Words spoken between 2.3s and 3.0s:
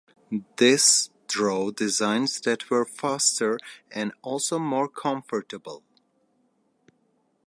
that were